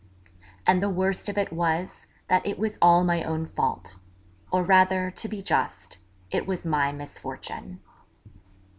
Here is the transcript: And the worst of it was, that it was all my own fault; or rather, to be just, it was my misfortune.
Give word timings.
And 0.65 0.81
the 0.81 0.89
worst 0.89 1.29
of 1.29 1.37
it 1.37 1.53
was, 1.53 2.07
that 2.27 2.43
it 2.43 2.57
was 2.57 2.79
all 2.81 3.03
my 3.03 3.21
own 3.21 3.45
fault; 3.45 3.97
or 4.49 4.63
rather, 4.63 5.11
to 5.11 5.27
be 5.29 5.43
just, 5.43 5.99
it 6.31 6.47
was 6.47 6.65
my 6.65 6.91
misfortune. 6.91 7.81